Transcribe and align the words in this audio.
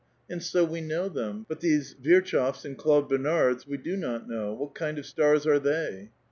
And 0.27 0.41
so 0.41 0.63
we 0.65 0.81
know 0.81 1.09
them; 1.09 1.45
but 1.47 1.59
these 1.59 1.93
Virchows 1.93 2.65
and 2.65 2.75
Claude 2.75 3.07
Bernards 3.07 3.67
we 3.67 3.77
do 3.77 3.95
not 3.95 4.27
know; 4.27 4.51
what 4.51 4.73
kind 4.73 4.97
of 4.97 5.05
stars 5.05 5.45
are 5.45 5.59
thev 5.59 6.07